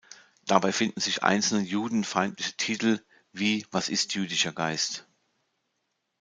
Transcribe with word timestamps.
Dabei 0.47 0.71
finden 0.73 0.99
sich 0.99 1.21
einzelne 1.21 1.63
judenfeindliche 1.63 2.53
Titel 2.53 3.05
wie 3.33 3.67
"Was 3.69 3.87
ist 3.87 4.15
jüdischer 4.15 4.51
Geist? 4.51 5.07